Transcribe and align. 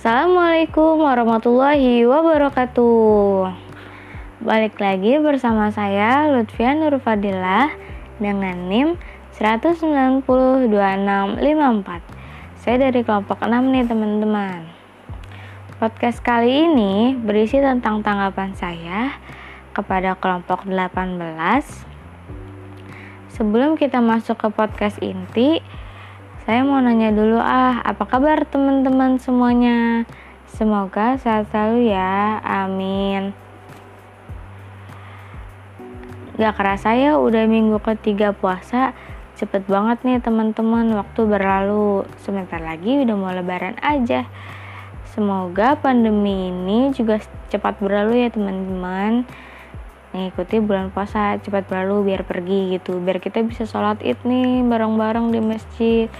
Assalamualaikum 0.00 1.04
warahmatullahi 1.04 2.08
wabarakatuh. 2.08 3.52
Balik 4.40 4.80
lagi 4.80 5.20
bersama 5.20 5.68
saya 5.76 6.24
Lutfia 6.32 6.72
Nurfadillah 6.72 7.68
dengan 8.16 8.64
NIM 8.64 8.96
1902654. 9.36 10.24
Saya 12.64 12.76
dari 12.80 13.04
kelompok 13.04 13.44
6 13.44 13.52
nih 13.60 13.84
teman-teman. 13.84 14.64
Podcast 15.76 16.24
kali 16.24 16.48
ini 16.48 17.12
berisi 17.20 17.60
tentang 17.60 18.00
tanggapan 18.00 18.56
saya 18.56 19.20
kepada 19.76 20.16
kelompok 20.16 20.64
18 20.64 21.20
Sebelum 23.36 23.76
kita 23.76 24.00
masuk 24.00 24.40
ke 24.40 24.48
podcast 24.48 24.96
inti, 25.04 25.60
saya 26.50 26.66
mau 26.66 26.82
nanya 26.82 27.14
dulu 27.14 27.38
ah, 27.38 27.78
apa 27.78 28.10
kabar 28.10 28.42
teman-teman 28.42 29.22
semuanya? 29.22 30.02
Semoga 30.50 31.14
sehat 31.14 31.46
selalu 31.54 31.94
ya, 31.94 32.42
amin. 32.42 33.30
Gak 36.34 36.58
kerasa 36.58 36.98
ya 36.98 37.22
udah 37.22 37.46
minggu 37.46 37.78
ketiga 37.78 38.34
puasa, 38.34 38.98
cepet 39.38 39.62
banget 39.70 40.02
nih 40.02 40.18
teman-teman 40.18 40.90
waktu 40.98 41.22
berlalu. 41.22 42.02
Sebentar 42.18 42.58
lagi 42.58 42.98
udah 42.98 43.14
mau 43.14 43.30
lebaran 43.30 43.78
aja. 43.78 44.26
Semoga 45.14 45.78
pandemi 45.78 46.50
ini 46.50 46.90
juga 46.90 47.22
cepat 47.46 47.78
berlalu 47.78 48.26
ya 48.26 48.28
teman-teman 48.34 49.22
mengikuti 50.10 50.58
bulan 50.58 50.90
puasa 50.90 51.38
cepat 51.38 51.70
berlalu 51.70 52.10
biar 52.10 52.26
pergi 52.26 52.74
gitu 52.74 52.98
biar 52.98 53.22
kita 53.22 53.46
bisa 53.46 53.62
sholat 53.62 54.02
id 54.02 54.18
nih 54.26 54.66
bareng-bareng 54.66 55.30
di 55.30 55.38
masjid 55.38 56.10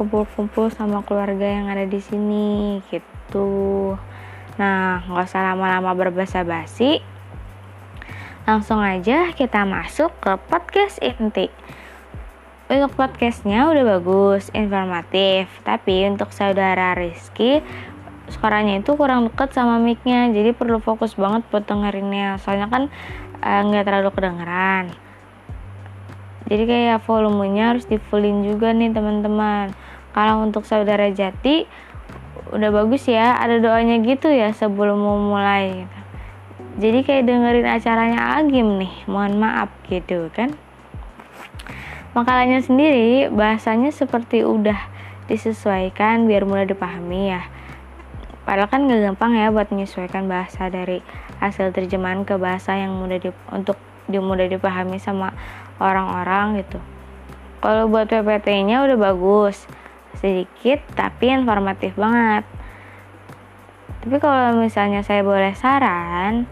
kumpul-kumpul 0.00 0.72
sama 0.72 1.04
keluarga 1.04 1.44
yang 1.44 1.68
ada 1.68 1.84
di 1.84 2.00
sini 2.00 2.80
gitu. 2.88 3.92
Nah 4.56 5.04
nggak 5.04 5.28
usah 5.28 5.52
lama-lama 5.52 5.92
berbahasa 5.92 6.40
basi 6.40 7.04
langsung 8.48 8.80
aja 8.80 9.28
kita 9.36 9.68
masuk 9.68 10.08
ke 10.24 10.40
podcast 10.48 10.96
inti. 11.04 11.52
Untuk 12.72 12.96
podcastnya 12.96 13.68
udah 13.68 14.00
bagus, 14.00 14.48
informatif. 14.56 15.52
Tapi 15.68 16.08
untuk 16.08 16.32
saudara 16.32 16.96
Rizky 16.96 17.60
suaranya 18.32 18.80
itu 18.80 18.96
kurang 18.96 19.28
deket 19.28 19.52
sama 19.52 19.76
micnya 19.82 20.30
jadi 20.30 20.56
perlu 20.56 20.80
fokus 20.80 21.12
banget 21.12 21.44
buat 21.52 21.68
dengerinnya. 21.68 22.40
Soalnya 22.40 22.72
kan 22.72 22.88
eh, 23.44 23.60
nggak 23.68 23.84
uh, 23.84 23.86
terlalu 23.86 24.10
kedengeran. 24.16 24.96
Jadi 26.48 26.64
kayak 26.64 27.04
volumenya 27.04 27.76
harus 27.76 27.84
di 27.84 28.00
fullin 28.00 28.42
juga 28.42 28.72
nih 28.72 28.96
teman-teman 28.96 29.89
kalau 30.16 30.42
untuk 30.42 30.66
saudara 30.66 31.10
jati 31.10 31.66
udah 32.50 32.70
bagus 32.74 33.06
ya 33.06 33.38
ada 33.38 33.62
doanya 33.62 34.02
gitu 34.02 34.26
ya 34.26 34.50
sebelum 34.50 34.98
mau 34.98 35.18
mulai 35.18 35.86
jadi 36.80 37.04
kayak 37.04 37.28
dengerin 37.28 37.68
acaranya 37.68 38.40
Agim 38.40 38.80
nih 38.80 39.04
mohon 39.10 39.36
maaf 39.36 39.68
gitu 39.90 40.32
kan? 40.32 40.56
Makalahnya 42.16 42.64
sendiri 42.64 43.28
bahasanya 43.28 43.92
seperti 43.92 44.46
udah 44.46 44.78
disesuaikan 45.28 46.24
biar 46.24 46.48
mudah 46.48 46.64
dipahami 46.64 47.36
ya. 47.36 47.44
Padahal 48.48 48.72
kan 48.72 48.88
gak 48.88 49.12
gampang 49.12 49.36
ya 49.36 49.52
buat 49.52 49.68
menyesuaikan 49.70 50.26
bahasa 50.26 50.72
dari 50.72 51.04
hasil 51.38 51.70
terjemahan 51.76 52.24
ke 52.24 52.40
bahasa 52.40 52.74
yang 52.74 52.96
mudah 52.98 53.18
di, 53.18 53.30
untuk 53.52 53.78
di, 54.08 54.18
mudah 54.18 54.48
dipahami 54.48 54.96
sama 54.96 55.36
orang-orang 55.78 56.64
gitu. 56.64 56.80
Kalau 57.60 57.92
buat 57.92 58.08
PPT-nya 58.08 58.88
udah 58.88 58.96
bagus, 58.96 59.68
sedikit 60.18 60.82
tapi 60.98 61.30
informatif 61.30 61.94
banget. 61.94 62.42
Tapi 64.00 64.16
kalau 64.16 64.56
misalnya 64.56 65.04
saya 65.04 65.20
boleh 65.20 65.52
saran, 65.52 66.48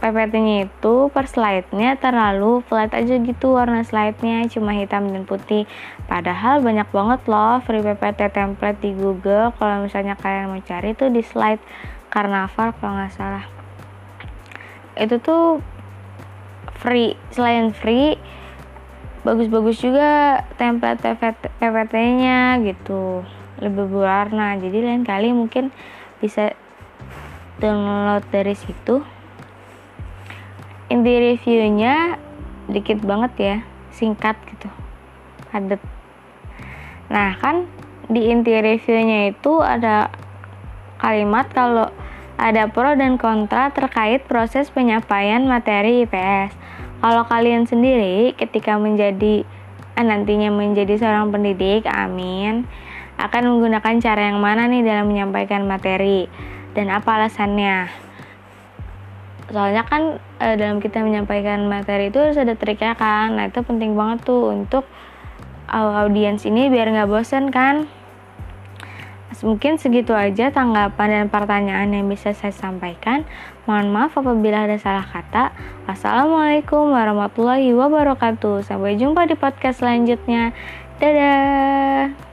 PPT-nya 0.00 0.64
itu 0.64 1.12
per 1.12 1.28
slide-nya 1.28 2.00
terlalu 2.00 2.64
flat 2.64 2.88
aja 2.96 3.20
gitu 3.20 3.52
warna 3.52 3.84
slide-nya 3.84 4.48
cuma 4.48 4.72
hitam 4.72 5.12
dan 5.12 5.28
putih. 5.28 5.68
Padahal 6.08 6.64
banyak 6.64 6.88
banget 6.88 7.20
loh 7.28 7.60
free 7.62 7.84
PPT 7.84 8.32
template 8.32 8.80
di 8.80 8.96
Google 8.96 9.52
kalau 9.60 9.84
misalnya 9.84 10.16
kalian 10.16 10.48
mau 10.48 10.60
cari 10.64 10.96
tuh 10.96 11.12
di 11.12 11.20
slide 11.20 11.60
Carnaval 12.08 12.72
kalau 12.80 12.96
nggak 12.96 13.12
salah. 13.12 13.44
Itu 14.96 15.20
tuh 15.20 15.60
free, 16.80 17.14
selain 17.30 17.76
free 17.76 18.16
bagus-bagus 19.30 19.78
juga 19.78 20.42
template 20.58 21.14
PPT-nya 21.62 22.58
gitu. 22.66 23.22
Lebih 23.62 23.86
berwarna. 23.86 24.58
Jadi 24.58 24.82
lain 24.82 25.06
kali 25.06 25.30
mungkin 25.30 25.70
bisa 26.18 26.50
download 27.62 28.26
dari 28.34 28.58
situ. 28.58 29.06
Inti 30.90 31.14
reviewnya 31.14 32.18
dikit 32.66 32.98
banget 33.06 33.32
ya 33.38 33.56
singkat 33.94 34.34
gitu 34.50 34.66
padat. 35.54 35.78
Nah 37.06 37.38
kan 37.38 37.70
di 38.10 38.34
inti 38.34 38.50
reviewnya 38.58 39.30
itu 39.30 39.62
ada 39.62 40.10
kalimat 40.98 41.46
kalau 41.54 41.94
ada 42.34 42.66
pro 42.66 42.98
dan 42.98 43.14
kontra 43.20 43.70
terkait 43.70 44.26
proses 44.26 44.66
penyampaian 44.74 45.46
materi 45.46 46.02
IPS 46.02 46.58
kalau 47.00 47.24
kalian 47.26 47.64
sendiri 47.64 48.36
ketika 48.36 48.76
menjadi 48.76 49.44
eh, 49.96 50.04
nantinya 50.04 50.52
menjadi 50.52 51.00
seorang 51.00 51.32
pendidik 51.32 51.88
amin 51.88 52.68
akan 53.20 53.42
menggunakan 53.56 54.00
cara 54.00 54.32
yang 54.32 54.40
mana 54.40 54.64
nih 54.68 54.80
dalam 54.80 55.12
menyampaikan 55.12 55.68
materi 55.68 56.24
dan 56.72 56.88
apa 56.88 57.20
alasannya? 57.20 57.92
Soalnya 59.52 59.84
kan 59.84 60.22
e, 60.40 60.46
dalam 60.56 60.80
kita 60.80 61.04
menyampaikan 61.04 61.68
materi 61.68 62.08
itu 62.08 62.18
harus 62.18 62.40
ada 62.40 62.56
triknya 62.56 62.96
kan 62.96 63.36
nah 63.36 63.46
itu 63.46 63.60
penting 63.60 63.94
banget 63.94 64.24
tuh 64.24 64.50
untuk 64.50 64.88
audiens 65.70 66.42
ini 66.48 66.66
biar 66.72 66.90
nggak 66.90 67.10
bosen 67.10 67.52
kan 67.54 67.86
mungkin 69.46 69.78
segitu 69.78 70.10
aja 70.10 70.50
tanggapan 70.50 71.08
dan 71.08 71.26
pertanyaan 71.30 71.94
yang 71.94 72.06
bisa 72.10 72.34
saya 72.34 72.50
sampaikan. 72.50 73.22
Mohon 73.64 73.86
maaf 73.94 74.18
apabila 74.18 74.66
ada 74.66 74.74
salah 74.76 75.06
kata. 75.06 75.54
Assalamualaikum 75.86 76.90
warahmatullahi 76.90 77.70
wabarakatuh. 77.70 78.66
Sampai 78.66 78.98
jumpa 78.98 79.30
di 79.30 79.38
podcast 79.38 79.82
selanjutnya. 79.82 80.50
Dadah 80.98 82.29